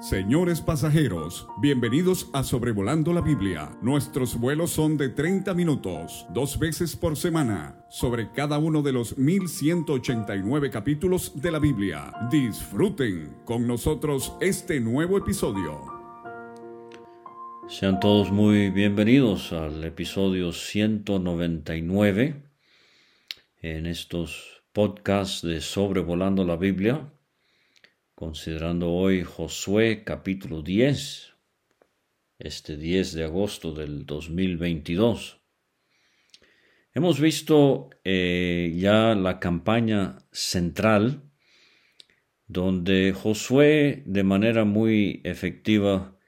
[0.00, 3.76] Señores pasajeros, bienvenidos a Sobrevolando la Biblia.
[3.82, 9.18] Nuestros vuelos son de 30 minutos, dos veces por semana, sobre cada uno de los
[9.18, 12.12] 1189 capítulos de la Biblia.
[12.30, 15.82] Disfruten con nosotros este nuevo episodio.
[17.66, 22.44] Sean todos muy bienvenidos al episodio 199
[23.62, 27.10] en estos podcasts de Sobrevolando la Biblia
[28.18, 31.34] considerando hoy Josué capítulo 10,
[32.40, 35.40] este 10 de agosto del 2022.
[36.94, 41.30] Hemos visto eh, ya la campaña central
[42.48, 46.18] donde Josué de manera muy efectiva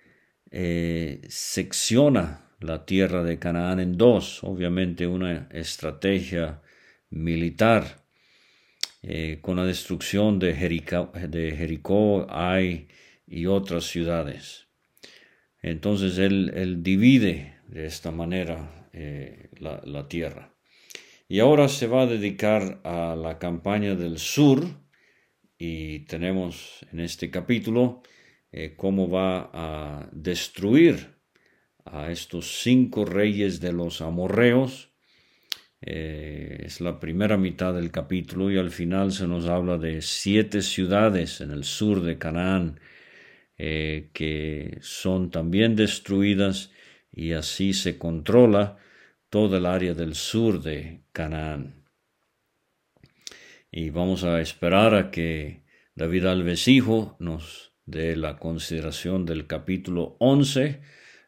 [0.53, 6.63] eh, secciona la tierra de Canaán en dos, obviamente una estrategia
[7.09, 8.00] militar
[9.03, 12.27] eh, con la destrucción de Jericó,
[13.27, 14.69] y otras ciudades.
[15.63, 20.55] Entonces él, divide de esta manera eh, la, tierra.
[21.29, 24.67] Y ahora se va a dedicar a la campaña del sur
[25.57, 28.03] y tenemos en este capítulo
[28.53, 31.21] eh, cómo va a destruir
[31.85, 34.90] a estos cinco reyes de los amorreos
[35.83, 40.63] eh, es la primera mitad del capítulo y al final se nos habla de siete
[40.63, 42.81] ciudades en el sur de Canaán
[43.63, 46.71] eh, que son también destruidas
[47.13, 48.79] y así se controla
[49.29, 51.85] todo el área del sur de Canaán.
[53.71, 60.17] Y vamos a esperar a que David Alves Hijo nos dé la consideración del capítulo
[60.21, 60.81] 11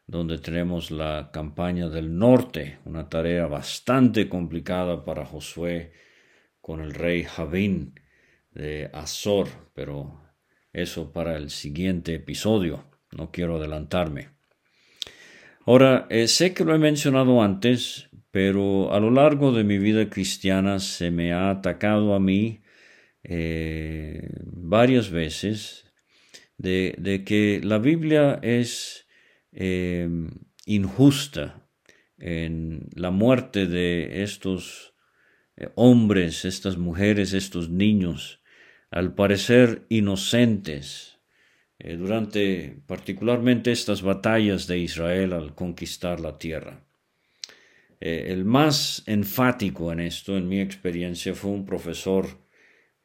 [0.05, 5.93] donde tenemos la campaña del norte, una tarea bastante complicada para Josué
[6.61, 7.99] con el rey Javín
[8.51, 10.21] de Azor, pero
[10.71, 14.29] eso para el siguiente episodio, no quiero adelantarme.
[15.65, 20.09] Ahora, eh, sé que lo he mencionado antes, pero a lo largo de mi vida
[20.09, 22.61] cristiana se me ha atacado a mí
[23.23, 25.85] eh, varias veces
[26.57, 29.02] de, de que la Biblia es
[29.55, 30.29] Em,
[30.65, 31.69] injusta
[32.17, 34.95] en la muerte de estos
[35.57, 38.41] eh, hombres, estas mujeres, estos niños,
[38.89, 41.19] al parecer inocentes,
[41.77, 46.83] eh, durante particularmente estas batallas de Israel al conquistar la tierra.
[47.99, 52.41] Eh, el más enfático en esto, en mi experiencia, fue un profesor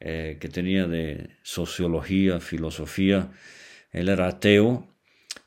[0.00, 3.32] que tenía de sociología, filosofía,
[3.90, 4.86] él era ateo,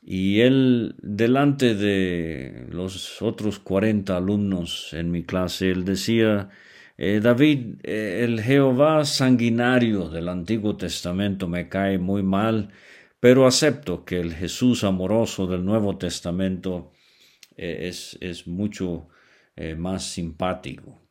[0.02, 6.50] y él, delante de los otros 40 alumnos en mi clase, él decía,
[6.98, 12.70] eh, David, eh, el Jehová sanguinario del Antiguo Testamento me cae muy mal,
[13.20, 16.92] pero acepto que el Jesús amoroso del Nuevo Testamento
[17.56, 19.08] eh, es, es, mucho
[19.76, 21.02] más simpático.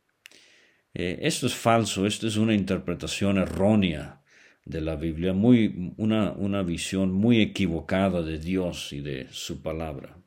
[0.92, 4.21] esto es falso, esto es una interpretación errónea
[4.64, 10.18] de la Biblia, muy, una, una visión muy equivocada de Dios y de su palabra.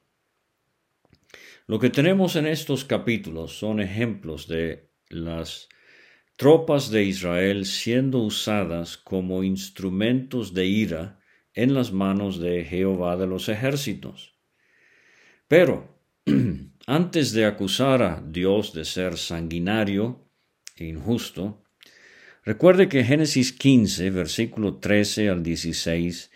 [1.68, 5.68] Lo que tenemos en estos capítulos son ejemplos de las
[6.36, 11.20] tropas de Israel siendo usadas como instrumentos de ira
[11.54, 14.38] en las manos de Jehová de los ejércitos.
[15.48, 15.98] Pero,
[16.86, 20.30] antes de acusar a Dios de ser sanguinario
[20.76, 21.65] e injusto,
[22.46, 26.32] Recuerde que Génesis 15, versículo 13 al 16,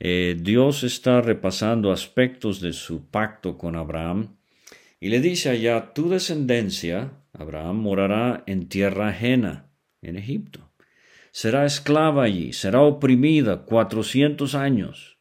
[0.00, 4.38] eh, Dios está repasando aspectos de su pacto con Abraham
[4.98, 10.72] y le dice allá, tu descendencia, Abraham, morará en tierra ajena, en Egipto.
[11.30, 15.18] Será esclava allí, será oprimida cuatrocientos años.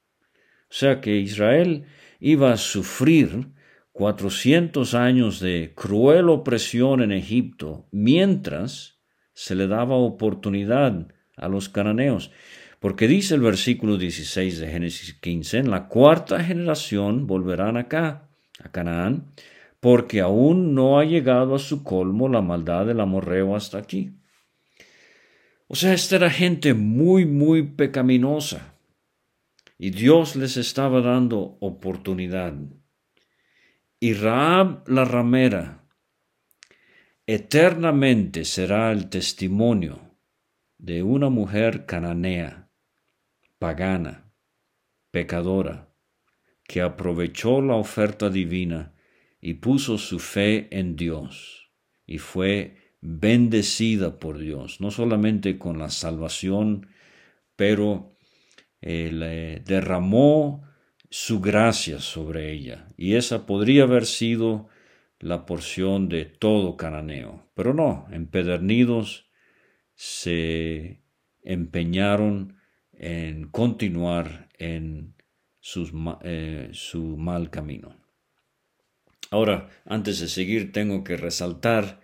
[0.72, 1.86] O sea que Israel
[2.20, 3.50] iba a sufrir
[3.92, 9.01] cuatrocientos años de cruel opresión en Egipto, mientras
[9.34, 12.32] se le daba oportunidad a los cananeos.
[12.80, 18.28] Porque dice el versículo 16 de Génesis 15, en la cuarta generación volverán acá,
[18.64, 19.32] a Canaán,
[19.80, 24.14] porque aún no ha llegado a su colmo la maldad del amorreo hasta aquí.
[25.68, 28.76] O sea, esta era gente muy, muy pecaminosa.
[29.78, 32.54] Y Dios les estaba dando oportunidad.
[34.00, 35.81] Y Raab la ramera,
[37.28, 40.18] eternamente será el testimonio
[40.78, 42.70] de una mujer cananea,
[43.60, 44.34] pagana,
[45.12, 45.94] pecadora,
[46.64, 48.94] que aprovechó la oferta divina
[49.40, 51.72] y puso su fe en Dios
[52.06, 56.88] y fue bendecida por Dios, no solamente con la salvación,
[57.56, 58.16] pero
[58.82, 60.64] le derramó
[61.10, 64.70] su gracia sobre ella, y esa podría haber sido
[65.22, 67.50] la porción de todo cananeo.
[67.54, 69.30] Pero no, empedernidos
[69.96, 71.04] se
[71.44, 72.58] empeñaron
[72.94, 75.16] en continuar en
[76.24, 77.96] eh, su mal camino.
[79.30, 82.02] Ahora, antes de seguir, tengo que resaltar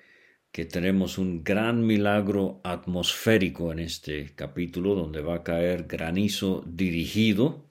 [0.52, 7.70] que tenemos un gran milagro atmosférico en este capítulo, donde va a caer granizo dirigido,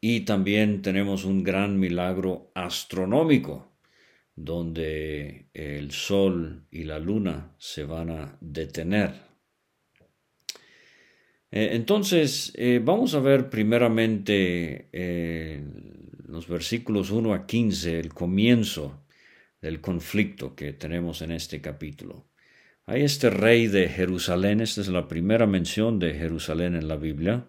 [0.00, 3.73] y también tenemos un gran milagro astronómico,
[4.36, 9.12] donde el sol y la luna se van a detener.
[11.50, 15.62] Eh, entonces, eh, vamos a ver primeramente eh,
[16.26, 19.06] los versículos 1 a 15, el comienzo
[19.62, 22.28] del conflicto que tenemos en este capítulo.
[22.86, 27.46] Hay este rey de Jerusalén, esta es la primera mención de Jerusalén en la Biblia.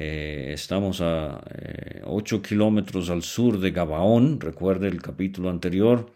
[0.00, 1.42] Estamos a
[2.04, 6.12] 8 kilómetros al sur de Gabaón, recuerde el capítulo anterior,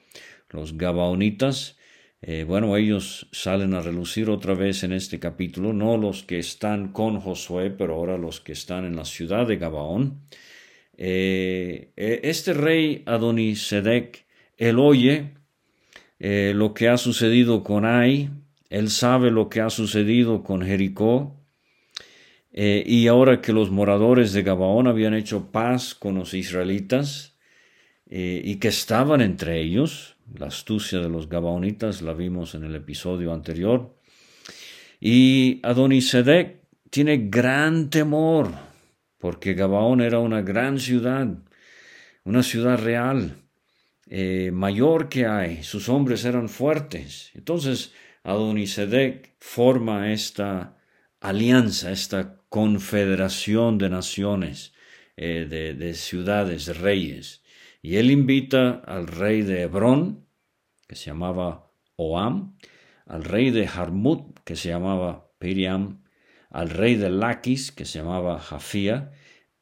[0.50, 1.76] los Gabaonitas.
[2.24, 6.92] Eh, bueno, ellos salen a relucir otra vez en este capítulo, no los que están
[6.92, 10.20] con Josué, pero ahora los que están en la ciudad de Gabaón.
[10.96, 14.24] Eh, eh, este rey Adonisedec,
[14.56, 15.34] él oye
[16.20, 18.30] lo que ha sucedido con Ai,
[18.70, 21.41] él sabe lo que ha sucedido con Jericó,
[22.54, 27.38] y ahora que los moradores de Gabaón habían hecho paz con los israelitas
[28.06, 33.32] y que estaban entre ellos, la astucia de los Gabaonitas la vimos en el episodio
[33.32, 33.94] anterior.
[35.00, 38.52] Y Adonisedec tiene gran temor,
[39.18, 41.26] porque Gabaón era una gran ciudad,
[42.24, 43.36] una ciudad real,
[44.06, 47.30] eh, mayor que hay, sus hombres eran fuertes.
[47.34, 50.76] Entonces Adonisedec forma esta
[51.20, 54.74] alianza, esta confederación de naciones,
[55.16, 57.42] eh, de, de ciudades, de reyes.
[57.80, 60.26] Y él invita al rey de Hebrón,
[60.86, 62.58] que se llamaba Oam,
[63.06, 66.02] al rey de Harmut, que se llamaba Piriam,
[66.50, 69.12] al rey de Laquis, que se llamaba Jafía,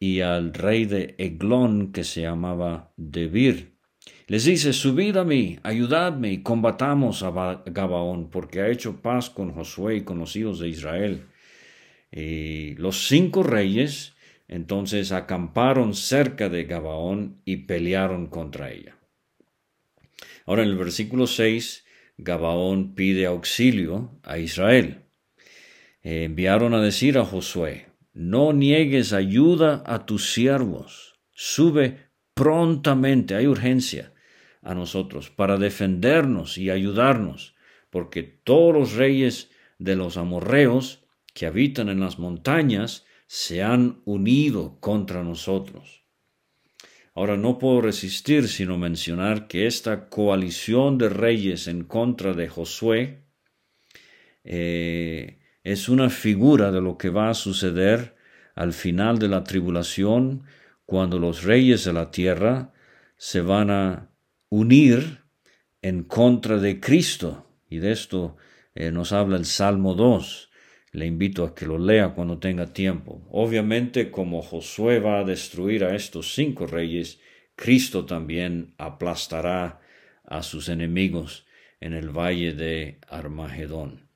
[0.00, 3.78] y al rey de Eglón, que se llamaba Debir.
[4.26, 9.52] Les dice, subid a mí, ayudadme y combatamos a Gabaón, porque ha hecho paz con
[9.52, 11.29] Josué y con los hijos de Israel.
[12.12, 14.14] Y los cinco reyes
[14.48, 18.96] entonces acamparon cerca de Gabaón y pelearon contra ella.
[20.44, 21.84] Ahora en el versículo 6,
[22.18, 25.04] Gabaón pide auxilio a Israel.
[26.02, 33.46] Eh, enviaron a decir a Josué, no niegues ayuda a tus siervos, sube prontamente, hay
[33.46, 34.12] urgencia
[34.62, 37.54] a nosotros para defendernos y ayudarnos,
[37.88, 40.99] porque todos los reyes de los amorreos
[41.34, 46.04] que habitan en las montañas se han unido contra nosotros.
[47.14, 53.24] Ahora no puedo resistir sino mencionar que esta coalición de reyes en contra de Josué
[54.44, 58.16] eh, es una figura de lo que va a suceder
[58.54, 60.44] al final de la tribulación
[60.86, 62.72] cuando los reyes de la tierra
[63.16, 64.10] se van a
[64.48, 65.24] unir
[65.82, 67.46] en contra de Cristo.
[67.68, 68.36] Y de esto
[68.74, 70.49] eh, nos habla el Salmo 2.
[70.92, 73.22] Le invito a que lo lea cuando tenga tiempo.
[73.30, 77.20] Obviamente, como Josué va a destruir a estos cinco reyes,
[77.54, 79.80] Cristo también aplastará
[80.24, 81.46] a sus enemigos
[81.80, 84.08] en el valle de Armagedón.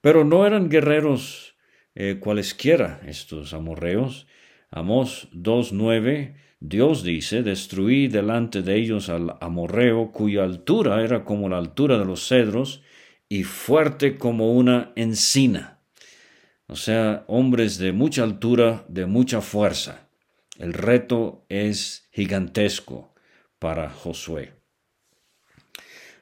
[0.00, 1.56] Pero no eran guerreros
[1.96, 4.28] eh, cualesquiera estos amorreos.
[4.70, 11.58] Amós 2.9, Dios dice, destruí delante de ellos al amorreo cuya altura era como la
[11.58, 12.82] altura de los cedros
[13.28, 15.77] y fuerte como una encina
[16.68, 20.08] o sea, hombres de mucha altura, de mucha fuerza.
[20.58, 23.14] El reto es gigantesco
[23.58, 24.52] para Josué.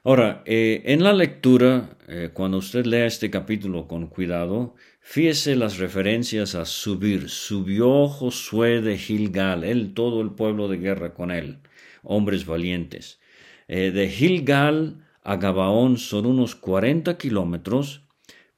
[0.04, 5.78] Ahora, eh, en la lectura, eh, cuando usted lea este capítulo con cuidado, fíjese las
[5.78, 7.28] referencias a subir.
[7.28, 11.58] Subió Josué de Gilgal, él, todo el pueblo de guerra con él,
[12.04, 13.18] hombres valientes.
[13.66, 18.05] Eh, de Gilgal a Gabaón son unos 40 kilómetros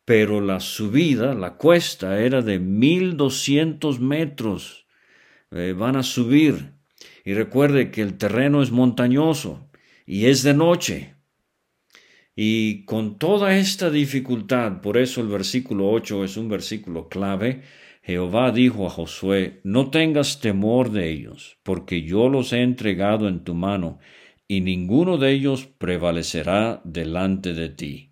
[0.09, 4.87] pero la subida, la cuesta era de 1200 metros.
[5.51, 6.73] Eh, van a subir.
[7.27, 9.69] Y recuerde que el terreno es montañoso
[10.07, 11.15] y es de noche.
[12.35, 17.65] Y con toda esta dificultad, por eso el versículo 8 es un versículo clave,
[18.03, 23.45] Jehová dijo a Josué, no tengas temor de ellos, porque yo los he entregado en
[23.45, 23.99] tu mano,
[24.47, 28.08] y ninguno de ellos prevalecerá delante de ti.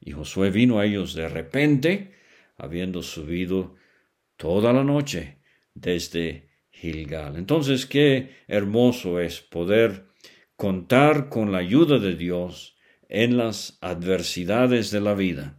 [0.00, 2.14] Y Josué vino a ellos de repente,
[2.56, 3.76] habiendo subido
[4.36, 5.36] toda la noche
[5.74, 7.36] desde Gilgal.
[7.36, 10.06] Entonces, qué hermoso es poder
[10.56, 12.76] contar con la ayuda de Dios
[13.08, 15.58] en las adversidades de la vida.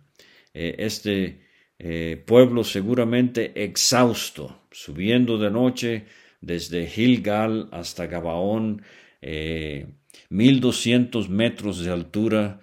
[0.54, 1.42] Eh, este
[1.78, 6.06] eh, pueblo seguramente exhausto, subiendo de noche
[6.40, 8.82] desde Gilgal hasta Gabaón,
[9.22, 9.88] eh,
[10.30, 12.60] mil doscientos metros de altura,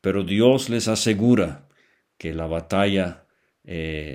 [0.00, 1.68] pero Dios les asegura
[2.16, 3.24] que la batalla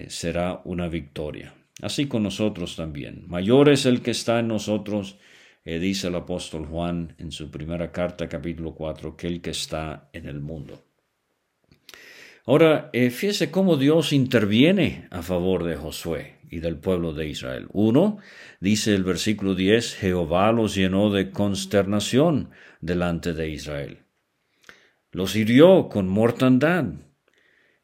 [0.08, 1.54] será una victoria.
[1.82, 3.24] Así con nosotros también.
[3.28, 5.18] Mayor es el que está en nosotros,
[5.66, 10.10] eh, dice el apóstol Juan en su primera carta, capítulo 4, que el que está
[10.14, 10.84] en el mundo.
[12.46, 17.68] Ahora, eh, fíjese cómo Dios interviene a favor de Josué y del pueblo de Israel.
[17.72, 18.20] Uno,
[18.60, 22.50] dice el versículo 10, Jehová los llenó de consternación
[22.82, 24.03] delante de Israel.
[25.14, 26.86] Los hirió con mortandad.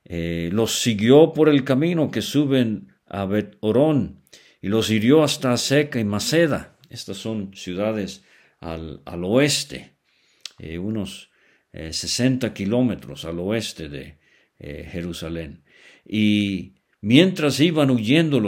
[0.04, 4.24] Eh, los siguió por el camino que suben a Bet Orón
[4.62, 6.78] y los hirió hasta Seca y Maceda.
[6.90, 8.26] Estas son ciudades
[8.60, 9.94] al, oeste,
[10.58, 11.32] eh, unos
[11.72, 14.18] 60 eh, kilómetros al oeste de
[14.60, 15.64] eh, Jerusalén.
[16.06, 18.42] Y mientras iban huyendo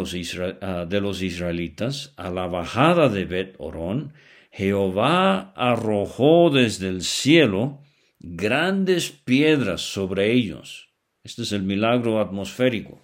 [0.62, 4.14] ah, de los israelitas a la bajada de Bet Orón,
[4.52, 7.82] Jehová arrojó desde el cielo
[8.24, 10.90] grandes piedras sobre ellos.
[11.24, 13.02] Este es el milagro atmosférico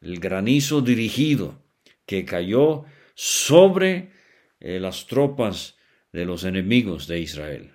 [0.00, 1.62] el granizo dirigido
[2.06, 4.10] que cayó sobre
[4.60, 5.76] eh, las tropas
[6.12, 7.74] de los enemigos de Israel.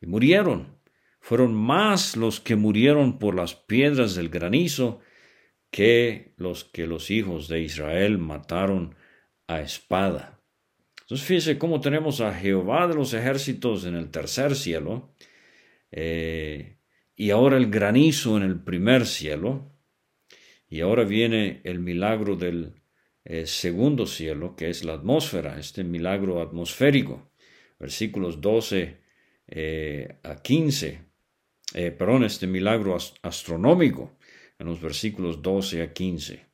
[0.00, 0.78] Y murieron.
[1.20, 5.00] Fueron más los que murieron por las piedras del granizo
[5.70, 8.94] que los que los hijos de Israel mataron
[9.48, 10.40] a espada.
[11.00, 15.14] Entonces fíjese cómo tenemos a Jehová de los ejércitos en el tercer cielo
[15.96, 16.78] eh,
[17.14, 19.70] y ahora el granizo en el primer cielo
[20.68, 22.74] y ahora viene el milagro del
[23.24, 27.30] eh, segundo cielo, que es la atmósfera, este milagro atmosférico.
[27.78, 28.96] Versículos 12
[29.46, 31.00] eh, a 15.
[31.74, 34.18] Eh, perdón, este milagro astronómico,
[34.58, 36.44] en los versículos 12 a 15.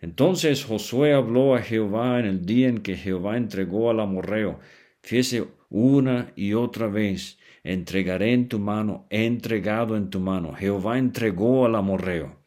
[0.00, 4.60] Entonces Josué habló a Jehová en el día en que Jehová entregó al amorreo.
[5.02, 10.54] Fíjese una y otra vez, entregaré en tu mano, entregado en tu mano.
[10.54, 12.44] Jehová entregó al amorreo.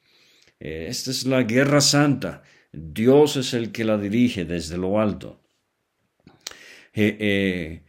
[0.59, 2.43] Eh, esta es la guerra santa.
[2.71, 5.41] Dios es el que la dirige desde lo alto.
[6.93, 7.83] Eh,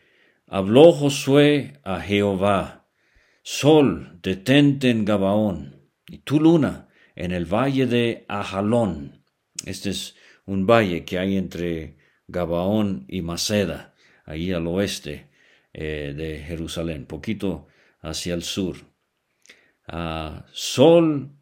[0.47, 2.88] habló Josué a Jehová,
[3.42, 9.23] Sol, detente en Gabaón, y tu luna en el valle de Ajalón.
[9.64, 15.28] Este es un valle que hay entre Gabaón y Maceda, ahí al oeste
[15.78, 17.66] eh, de Jerusalén, poquito
[18.00, 18.78] hacia el sur.
[19.87, 21.37] Ah, sol,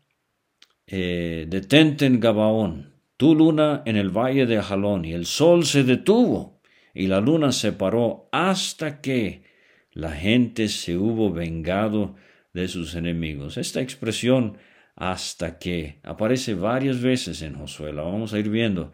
[0.88, 5.84] eh, detente en Gabaón, tu luna en el valle de Ajalón, y el sol se
[5.84, 6.60] detuvo,
[6.92, 9.44] y la luna se paró hasta que
[9.92, 12.16] la gente se hubo vengado
[12.52, 13.56] de sus enemigos.
[13.56, 14.58] Esta expresión
[14.96, 18.90] hasta que aparece varias veces en Josué, la vamos a ir viendo.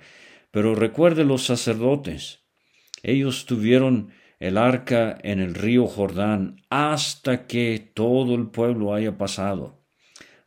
[0.50, 2.40] Pero recuerde los sacerdotes,
[3.02, 9.85] ellos tuvieron el arca en el río Jordán hasta que todo el pueblo haya pasado.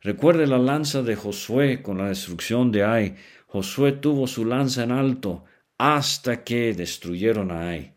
[0.02, 3.14] Recuerde la lanza de Josué con la destrucción de Ai.
[3.46, 5.44] Josué tuvo su lanza en alto
[5.78, 7.94] hasta que destruyeron a Ai.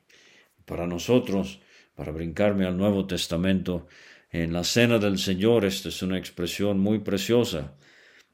[0.65, 1.59] Para nosotros,
[1.95, 3.87] para brincarme al Nuevo Testamento,
[4.29, 7.75] en la cena del Señor, esta es una expresión muy preciosa.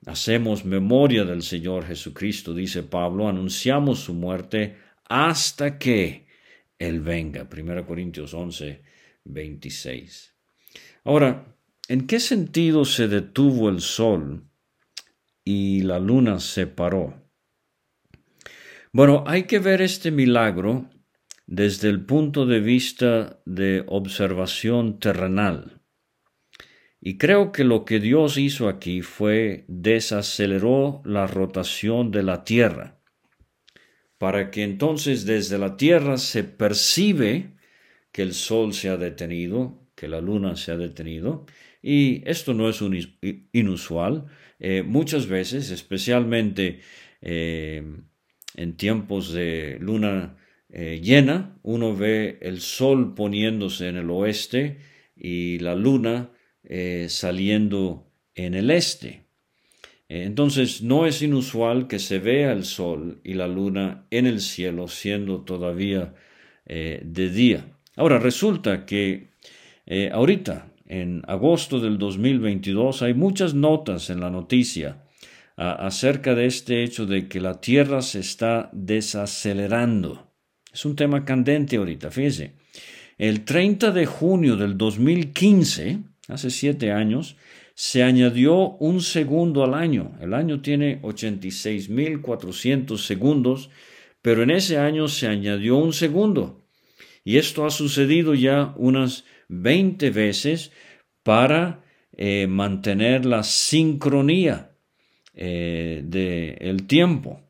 [0.06, 4.78] Hacemos memoria del Señor Jesucristo, dice Pablo, anunciamos su muerte
[5.08, 6.28] hasta que
[6.80, 7.48] Él venga.
[7.52, 8.82] 1 Corintios 11,
[9.26, 10.36] 26.
[11.06, 11.54] Ahora,
[11.90, 14.48] ¿En qué sentido se detuvo el sol
[15.44, 17.30] y la luna se paró?
[18.94, 20.90] Bueno, hay que ver este milagro
[21.46, 25.82] desde el punto de vista de observación terrenal.
[27.02, 33.02] Y creo que lo que Dios hizo aquí fue desaceleró la rotación de la Tierra,
[34.24, 37.58] para que entonces desde la Tierra se percibe
[38.14, 41.46] que el Sol se ha detenido, que la Luna se ha detenido,
[41.82, 42.82] y esto no es
[43.52, 44.28] inusual.
[44.60, 46.80] Eh, muchas veces, especialmente
[47.20, 47.84] eh,
[48.56, 50.38] en tiempos de luna
[50.70, 54.78] eh, llena, uno ve el sol poniéndose en el oeste
[55.18, 56.32] y la luna
[57.10, 59.23] saliendo en el este.
[60.22, 64.88] Entonces no es inusual que se vea el sol y la luna en el cielo
[64.88, 66.14] siendo todavía
[66.66, 67.66] de día.
[67.96, 69.30] Ahora resulta que
[70.12, 75.04] ahorita en agosto del 2022 hay muchas notas en la noticia
[75.56, 80.32] acerca de este hecho de que la Tierra se está desacelerando.
[80.72, 82.54] Es un tema candente ahorita, fíjese.
[83.18, 87.36] El 30 de junio del 2015, hace siete años,
[87.76, 90.18] se añadió un segundo al año.
[90.22, 93.70] El año tiene 86.400 segundos,
[94.22, 96.64] pero en ese año se añadió un segundo.
[97.24, 100.72] Y esto ha sucedido ya unas 20 veces
[101.24, 101.84] para
[102.16, 104.72] eh, mantener la sincronía
[105.34, 107.42] eh, del tiempo.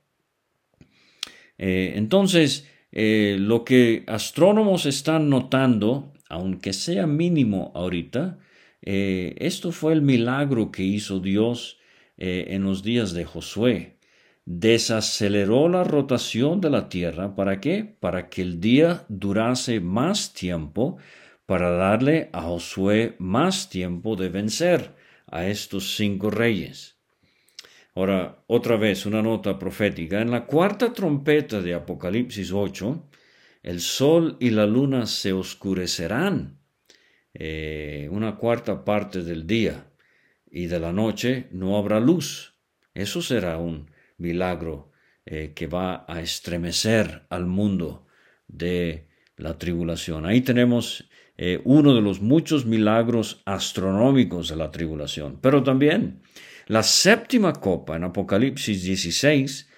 [1.58, 8.38] Eh, entonces, lo que astrónomos están notando, aunque sea mínimo ahorita,
[8.86, 11.80] esto fue el milagro que hizo Dios
[12.18, 13.98] en los días de Josué.
[14.46, 17.34] Desaceleró la rotación de la Tierra.
[17.34, 17.96] ¿Para qué?
[18.00, 20.98] Para que el día durase más tiempo
[21.46, 24.96] para darle a Josué más tiempo de vencer
[25.28, 26.98] a estos cinco reyes.
[27.96, 30.22] Ahora, otra vez una nota profética.
[30.22, 33.10] En la cuarta trompeta de Apocalipsis 8,
[33.62, 36.58] el sol y la luna se oscurecerán
[37.34, 39.92] eh, una cuarta parte del día
[40.50, 42.56] y de la noche no habrá luz.
[42.94, 44.92] Eso será un milagro
[45.26, 48.06] eh, que va a estremecer al mundo
[48.48, 50.26] de la tribulación.
[50.26, 55.40] Ahí tenemos eh, uno de los muchos milagros astronómicos de la tribulación.
[55.42, 56.22] Pero también
[56.68, 59.70] la séptima copa en Apocalipsis 16,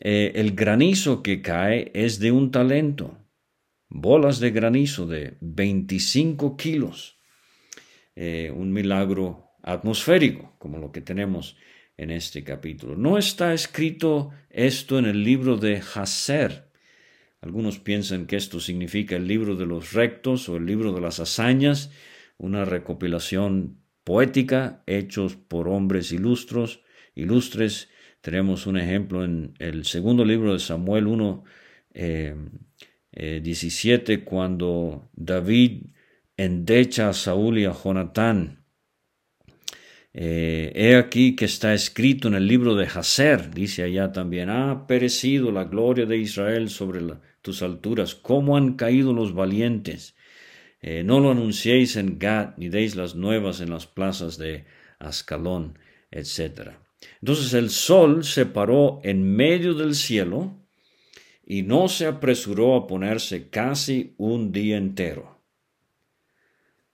[0.00, 3.18] eh, el granizo que cae es de un talento,
[3.88, 7.18] bolas de granizo de 25 kilos,
[8.14, 11.56] eh, un milagro atmosférico como lo que tenemos
[11.96, 12.96] en este capítulo.
[12.96, 16.66] No está escrito esto en el libro de Haser,
[17.46, 21.20] algunos piensan que esto significa el libro de los rectos o el libro de las
[21.20, 21.92] hazañas,
[22.38, 26.82] una recopilación poética hechos por hombres ilustros,
[27.14, 27.88] ilustres.
[28.20, 31.44] Tenemos un ejemplo en el segundo libro de Samuel 1,
[31.94, 32.36] 17,
[33.16, 35.86] eh, eh, cuando David
[36.36, 38.64] endecha a Saúl y a Jonatán.
[40.12, 44.86] Eh, he aquí que está escrito en el libro de Hazer, dice allá también, ha
[44.86, 47.00] perecido la gloria de Israel sobre
[47.42, 50.16] tus alturas, cómo han caído los valientes.
[50.80, 54.64] Eh, no lo anunciéis en Gad, ni deis las nuevas en las plazas de
[54.98, 55.78] Ascalón,
[56.10, 56.70] etc.
[57.20, 60.65] Entonces el sol se paró en medio del cielo
[61.46, 65.36] y no se apresuró a ponerse casi un día entero.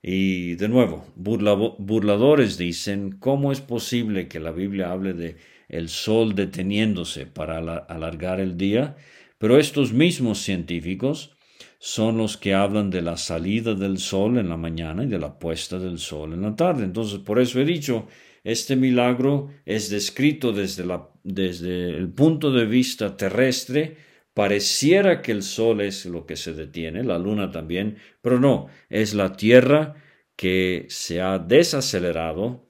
[0.01, 5.37] Y de nuevo, burladores dicen, ¿cómo es posible que la Biblia hable de
[5.69, 8.95] el sol deteniéndose para alargar el día?
[9.39, 11.35] Pero estos mismos científicos
[11.79, 15.39] son los que hablan de la salida del sol en la mañana y de la
[15.39, 16.83] puesta del sol en la tarde.
[16.83, 18.07] Entonces, por eso he dicho,
[18.43, 23.97] este milagro es descrito desde, la, desde el punto de vista terrestre.
[24.33, 29.13] Pareciera que el sol es lo que se detiene, la luna también, pero no, es
[29.13, 29.95] la Tierra
[30.35, 32.67] que se ha desacelerado,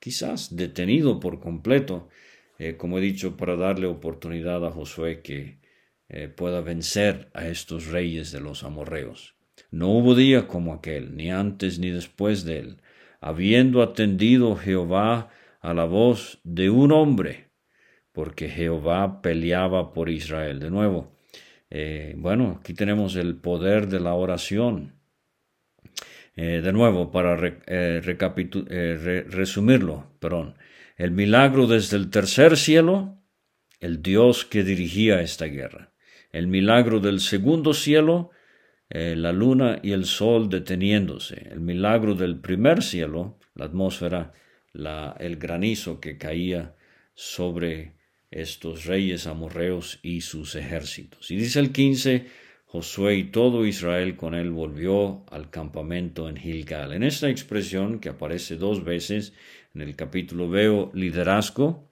[0.00, 2.08] quizás detenido por completo,
[2.58, 5.60] eh, como he dicho, para darle oportunidad a Josué que
[6.08, 9.36] eh, pueda vencer a estos reyes de los amorreos.
[9.70, 12.82] No hubo día como aquel, ni antes ni después de él,
[13.20, 17.50] habiendo atendido Jehová a la voz de un hombre,
[18.14, 20.60] porque Jehová peleaba por Israel.
[20.60, 21.14] De nuevo,
[21.68, 24.94] eh, bueno, aquí tenemos el poder de la oración.
[26.36, 30.54] Eh, de nuevo, para resumirlo, perdón,
[30.96, 33.18] el milagro desde el tercer cielo,
[33.80, 35.90] el Dios que dirigía esta guerra
[36.34, 38.30] el milagro del segundo cielo,
[38.90, 44.32] eh, la luna y el sol deteniéndose, el milagro del primer cielo, la atmósfera,
[44.74, 46.74] el granizo que caía
[47.14, 47.94] sobre
[48.34, 51.30] estos reyes amorreos y sus ejércitos.
[51.30, 52.26] Y dice el 15,
[52.66, 56.92] Josué y todo Israel con él volvió al campamento en Gilgal.
[56.92, 59.32] En esta expresión que aparece dos veces
[59.74, 61.88] en el capítulo veo liderazgo,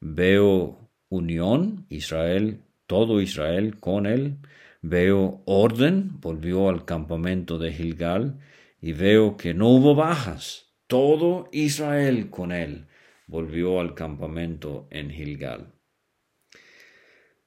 [0.00, 4.38] veo unión, Israel todo Israel con él.
[4.82, 8.40] Veo orden, volvió al campamento de Gilgal,
[8.80, 10.72] y veo que no hubo bajas.
[10.88, 12.88] Todo Israel con él
[13.30, 15.72] volvió al campamento en Gilgal.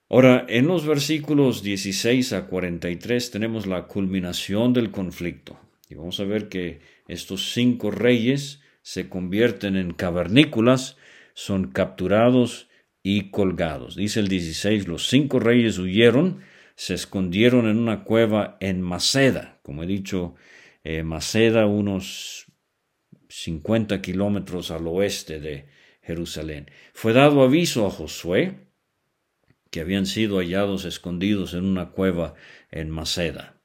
[0.10, 5.60] Ahora, en los versículos 16 a 43 tenemos la culminación del conflicto.
[5.90, 10.98] Y vamos a ver que estos cinco reyes se convierten en cavernícolas,
[11.34, 12.70] son capturados
[13.02, 13.96] y colgados.
[13.96, 16.40] Dice el 16, los cinco reyes huyeron,
[16.76, 20.36] se escondieron en una cueva en Maceda, como he dicho,
[20.84, 22.46] eh, Maceda unos
[23.30, 25.73] 50 kilómetros al oeste de
[26.04, 26.70] Jerusalén.
[26.94, 28.68] Fue dado aviso a Josué
[29.72, 32.36] que habían sido hallados escondidos en una cueva
[32.70, 33.58] en Maceda.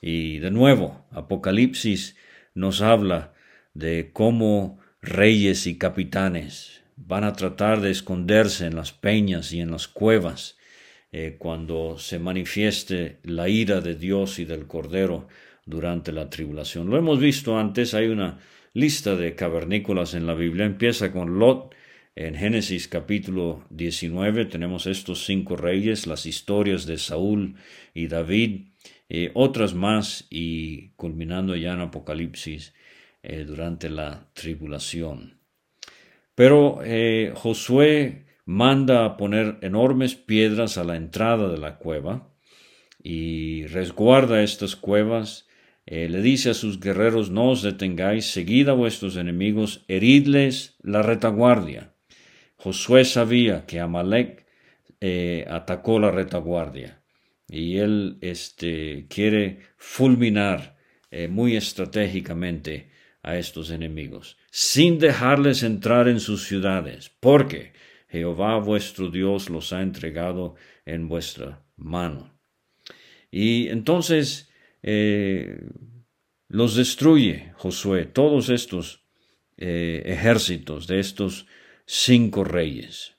[0.00, 2.16] Y de nuevo, Apocalipsis
[2.54, 3.34] nos habla
[3.74, 9.70] de cómo reyes y capitanes van a tratar de esconderse en las peñas y en
[9.70, 10.56] las cuevas
[11.10, 15.28] eh, cuando se manifieste la ira de Dios y del Cordero
[15.66, 16.88] durante la tribulación.
[16.88, 18.38] Lo hemos visto antes, hay una
[18.74, 21.74] lista de cavernícolas en la Biblia, empieza con Lot,
[22.14, 27.54] en Génesis capítulo 19 tenemos estos cinco reyes, las historias de Saúl
[27.94, 28.66] y David,
[29.08, 32.74] eh, otras más y culminando ya en Apocalipsis
[33.22, 35.38] eh, durante la tribulación.
[36.34, 42.28] Pero eh, Josué manda a poner enormes piedras a la entrada de la cueva
[43.02, 45.48] y resguarda estas cuevas.
[45.86, 51.94] Le dice a sus guerreros, no os detengáis, seguid a vuestros enemigos, heridles la retaguardia.
[52.56, 54.46] Josué sabía que Amalek
[55.00, 57.02] eh, atacó la retaguardia
[57.48, 60.76] y él este, quiere fulminar
[61.10, 62.92] eh, muy estratégicamente
[63.24, 67.72] a estos enemigos, sin dejarles entrar en sus ciudades, porque
[68.08, 70.54] Jehová vuestro Dios los ha entregado
[70.86, 72.38] en vuestra mano.
[73.30, 74.51] Y entonces
[74.82, 75.60] eh,
[76.48, 79.00] los destruye Josué, todos estos
[79.56, 81.46] ejércitos de estos
[81.86, 83.16] cinco reyes.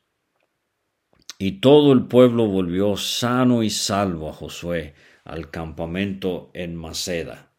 [1.37, 4.93] Y todo el pueblo volvió sano y salvo a Josué
[5.25, 7.51] al campamento en Maceda.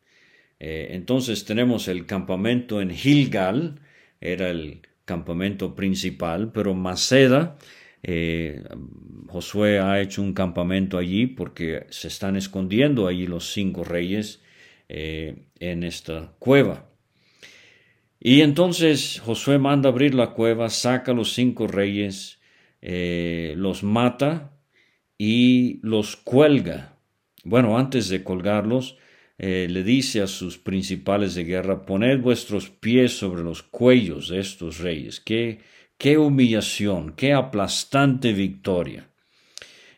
[0.61, 3.81] Eh, entonces tenemos el campamento en Gilgal,
[4.21, 7.59] era el campamento principal, pero Maceda,
[8.07, 8.62] eh,
[9.29, 14.43] Josué ha hecho un campamento allí porque se están escondiendo allí los cinco reyes
[14.90, 16.90] eh, en esta cueva.
[18.21, 22.40] Y entonces Josué manda abrir la cueva, saca a los cinco reyes,
[22.83, 24.53] eh, los mata
[25.17, 26.99] y los cuelga.
[27.43, 28.99] Bueno, antes de colgarlos,
[29.37, 34.79] le dice a sus principales de guerra, poned vuestros pies sobre los cuellos de estos
[34.79, 35.21] reyes.
[35.21, 35.59] Qué,
[35.99, 39.11] qué humillación, qué aplastante victoria.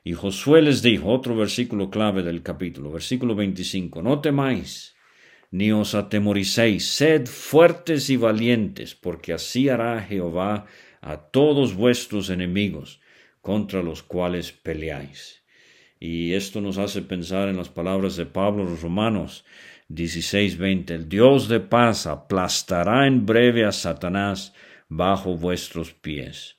[0.05, 4.97] Y Josué les dijo, otro versículo clave del capítulo, versículo 25, no temáis
[5.51, 10.67] ni os atemoricéis, sed fuertes y valientes, porque así hará Jehová
[11.01, 13.01] a todos vuestros enemigos,
[13.41, 15.43] contra los cuales peleáis.
[16.01, 19.45] Y esto nos hace pensar en las palabras de Pablo los Romanos
[19.89, 24.53] 16:20, el Dios de paz aplastará en breve a Satanás
[24.89, 26.57] bajo vuestros pies.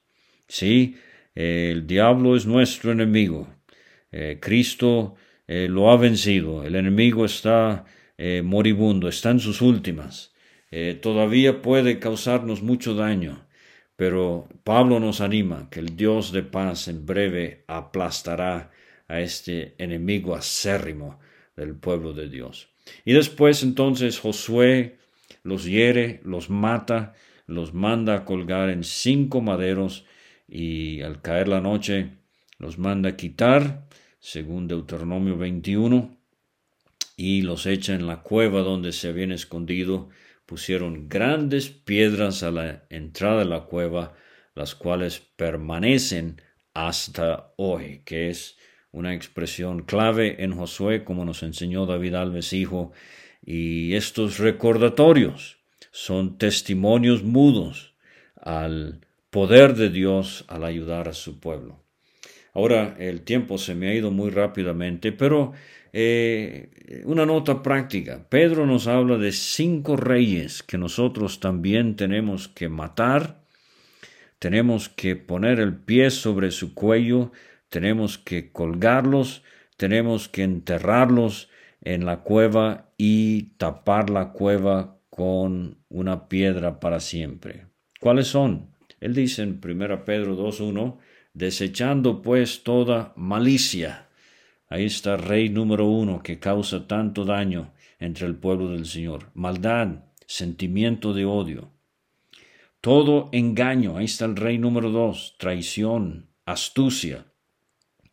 [0.48, 0.98] Sí,
[1.36, 3.48] el diablo es nuestro enemigo.
[4.12, 5.16] Eh, Cristo
[5.48, 6.64] eh, lo ha vencido.
[6.64, 7.86] El enemigo está
[8.18, 10.34] eh, moribundo, está en sus últimas,
[11.02, 13.48] todavía puede causarnos mucho daño,
[13.96, 18.70] pero Pablo nos anima que el Dios de paz en breve aplastará
[19.08, 21.20] a este enemigo acérrimo
[21.56, 22.68] del pueblo de Dios.
[23.06, 24.98] Y después entonces Josué
[25.44, 27.14] los hiere, los mata,
[27.48, 30.06] los manda a colgar en cinco maderos
[30.48, 32.12] y al caer la noche
[32.60, 33.88] los manda a quitar,
[34.20, 36.18] según Deuteronomio 21,
[37.16, 40.10] y los echa en la cueva donde se habían escondido,
[40.46, 44.14] pusieron grandes piedras a la entrada de la cueva,
[44.54, 46.42] las cuales permanecen
[46.74, 48.58] hasta hoy, que es
[48.92, 52.92] una expresión clave en Josué, como nos enseñó David Alves Hijo,
[53.44, 55.57] y estos recordatorios
[55.98, 57.96] son testimonios mudos
[58.40, 61.84] al poder de Dios al ayudar a su pueblo.
[62.54, 65.54] Ahora el tiempo se me ha ido muy rápidamente, pero
[65.94, 68.28] eh, una nota práctica.
[68.30, 73.42] Pedro nos habla de cinco reyes que nosotros también tenemos que matar,
[74.38, 77.32] tenemos que poner el pie sobre su cuello,
[77.70, 79.42] tenemos que colgarlos,
[79.78, 81.50] tenemos que enterrarlos
[81.82, 87.66] en la cueva y tapar la cueva con una piedra para siempre.
[88.00, 88.70] ¿Cuáles son?
[89.02, 91.00] Él dice en 1 Pedro 2.1,
[91.34, 94.08] desechando pues toda malicia
[94.70, 99.32] Ahí está rey número uno que causa tanto daño entre el pueblo del Señor.
[99.34, 101.72] Maldad, sentimiento de odio.
[102.82, 103.98] Todo engaño.
[103.98, 105.36] Ahí está el rey número dos.
[105.40, 107.32] Traición, astucia,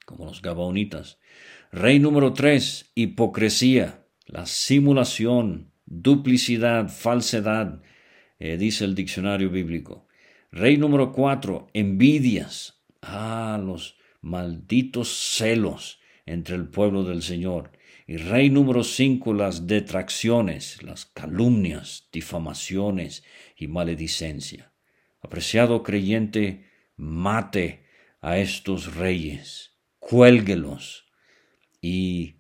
[0.07, 1.19] como los gabaonitas.
[1.73, 2.93] Rey número tres.
[2.95, 7.83] Hipocresía, la simulación, duplicidad, falsedad,
[8.39, 10.07] eh, dice el diccionario bíblico.
[10.51, 11.69] Rey número cuatro.
[11.73, 12.83] Envidias.
[13.03, 17.73] Ah, los malditos celos entre el pueblo del Señor.
[18.07, 23.25] Y rey número cinco, las detracciones, las calumnias, difamaciones
[23.57, 24.73] y maledicencia.
[25.23, 27.87] Apreciado creyente, mate
[28.21, 31.07] a estos reyes, cuélguelos
[31.81, 32.37] y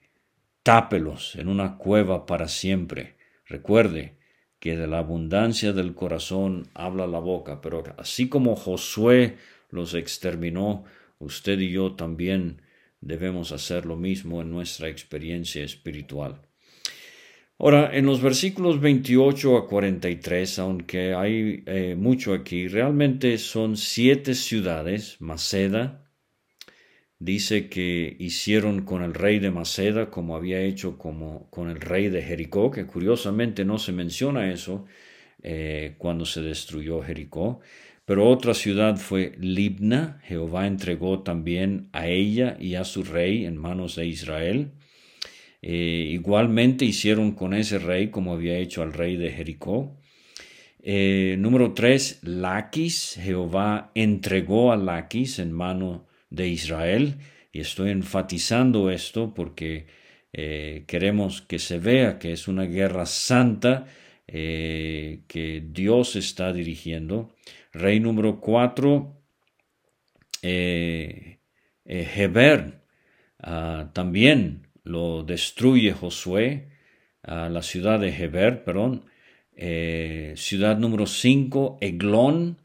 [0.62, 3.13] tápelos en una cueva para siempre.
[3.46, 4.16] Recuerde
[4.58, 9.36] que de la abundancia del corazón habla la boca, pero así como Josué
[9.70, 10.84] los exterminó,
[11.18, 12.62] usted y yo también
[13.00, 16.40] debemos hacer lo mismo en nuestra experiencia espiritual.
[17.58, 24.34] Ahora, en los versículos 28 a 43, aunque hay eh, mucho aquí, realmente son siete
[24.34, 26.03] ciudades, Maceda,
[27.18, 32.22] dice que hicieron con el rey de Maceda como había hecho con el rey de
[32.22, 34.84] Jericó, que curiosamente no se menciona eso
[35.42, 37.60] eh, cuando se destruyó Jericó.
[38.04, 43.56] Pero otra ciudad fue Libna, Jehová entregó también a ella y a su rey en
[43.56, 44.72] manos de Israel.
[45.62, 49.96] Eh, igualmente hicieron con ese rey como había hecho al rey de Jericó.
[50.82, 53.18] Eh, número tres, Laquis.
[53.22, 56.13] Jehová entregó a Laquis en mano de
[56.48, 57.16] Israel.
[57.52, 59.86] Y estoy enfatizando esto porque
[60.32, 63.86] eh, queremos que se vea que es una guerra santa
[64.26, 67.34] que Dios está dirigiendo.
[67.72, 69.22] Rey número cuatro,
[71.84, 72.80] Heber.
[73.38, 76.68] Ah, también lo destruye Josué,
[77.22, 79.04] a la ciudad de Heber, perdón.
[79.56, 82.58] Eh, ciudad número 5, Eglón,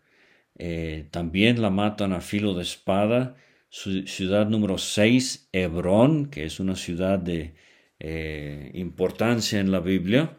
[0.58, 3.36] eh, también la matan a filo de espada.
[3.70, 7.56] Ciudad número 6, Hebrón, que es una ciudad de
[8.00, 10.38] eh, importancia en la Biblia.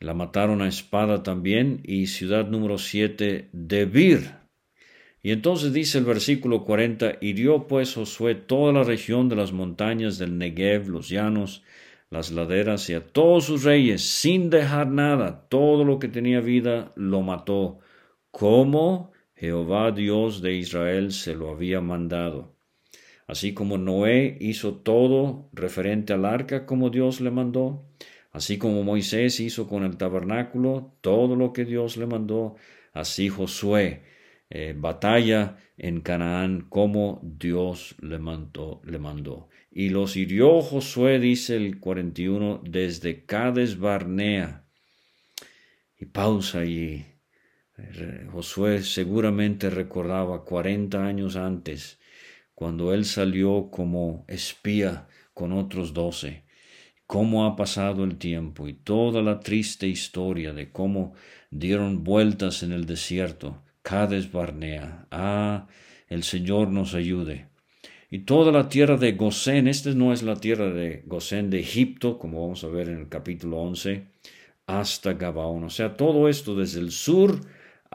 [0.00, 1.80] La mataron a espada también.
[1.84, 4.46] Y ciudad número 7, Debir,
[5.26, 10.18] y entonces dice el versículo 40, hirió pues Josué toda la región de las montañas
[10.18, 11.64] del Negev, los llanos,
[12.10, 16.92] las laderas y a todos sus reyes, sin dejar nada, todo lo que tenía vida
[16.94, 17.80] lo mató,
[18.30, 22.56] como Jehová Dios de Israel se lo había mandado.
[23.26, 27.86] Así como Noé hizo todo referente al arca como Dios le mandó,
[28.32, 32.56] así como Moisés hizo con el tabernáculo todo lo que Dios le mandó,
[32.92, 34.02] así Josué
[34.48, 39.48] eh, batalla en Canaán como Dios le mandó, le mandó.
[39.70, 44.64] Y los hirió Josué, dice el 41, desde Cades Barnea.
[45.98, 47.04] Y pausa allí.
[48.32, 51.98] Josué seguramente recordaba 40 años antes,
[52.54, 56.44] cuando él salió como espía con otros doce,
[57.06, 61.12] cómo ha pasado el tiempo y toda la triste historia de cómo
[61.50, 65.06] dieron vueltas en el desierto Cades Barnea.
[65.10, 65.66] Ah,
[66.08, 67.48] el Señor nos ayude.
[68.10, 72.18] Y toda la tierra de Gosén, esta no es la tierra de Gosén de Egipto,
[72.18, 74.06] como vamos a ver en el capítulo 11,
[74.66, 75.64] hasta Gabaón.
[75.64, 77.40] O sea, todo esto desde el sur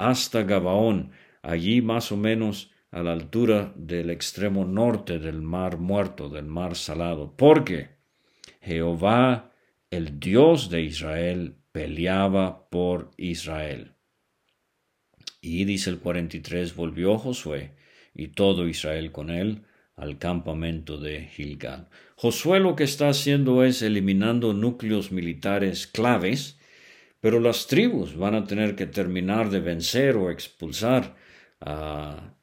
[0.10, 1.12] hasta Gabaón,
[1.42, 6.76] allí más o menos a la altura del extremo norte del mar muerto, del mar
[6.76, 7.34] salado.
[7.38, 7.90] Porque
[8.62, 9.52] Jehová,
[9.90, 13.94] el Dios de Israel, peleaba por Israel.
[15.42, 17.74] Y dice el 43, volvió Josué
[18.14, 19.64] y todo Israel con él
[19.96, 21.88] al campamento de Gilgal.
[22.16, 26.60] Josué lo que está haciendo es eliminando núcleos militares claves,
[27.22, 31.16] pero las tribus van a tener que terminar de vencer o expulsar
[31.62, 32.34] a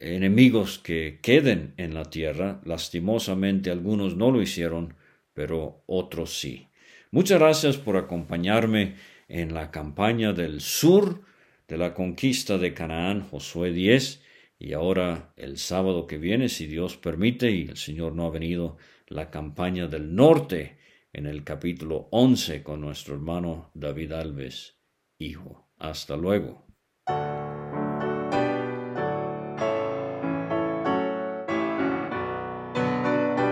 [0.00, 2.60] enemigos que queden en la tierra.
[2.64, 4.94] Lastimosamente algunos no lo hicieron,
[5.34, 6.68] pero otros sí.
[7.10, 8.94] Muchas gracias por acompañarme
[9.26, 11.22] en la campaña del sur
[11.66, 14.22] de la conquista de Canaán, Josué 10,
[14.60, 18.76] y ahora el sábado que viene, si Dios permite, y el Señor no ha venido,
[19.08, 20.78] la campaña del norte
[21.12, 24.78] en el capítulo 11 con nuestro hermano David Alves,
[25.18, 25.70] hijo.
[25.76, 26.67] Hasta luego.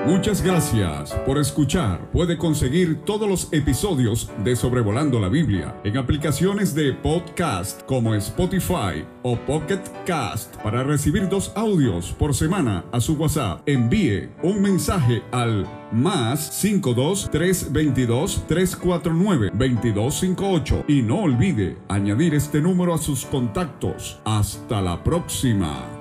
[0.07, 2.13] Muchas gracias por escuchar.
[2.13, 9.05] Puede conseguir todos los episodios de Sobrevolando la Biblia en aplicaciones de podcast como Spotify
[9.25, 13.63] o Pocket Cast para recibir dos audios por semana a su WhatsApp.
[13.67, 22.95] Envíe un mensaje al más 52 322 349 2258 y no olvide añadir este número
[22.95, 24.21] a sus contactos.
[24.25, 25.96] Hasta la próxima.